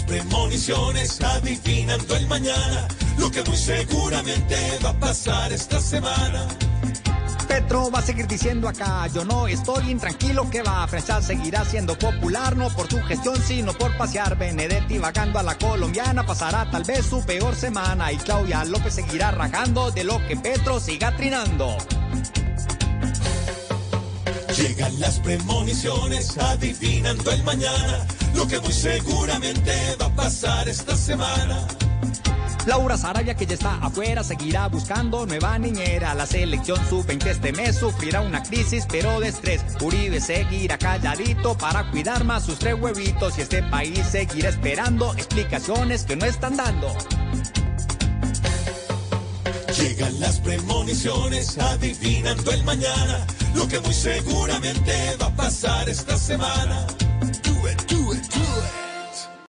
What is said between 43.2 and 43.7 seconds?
Y este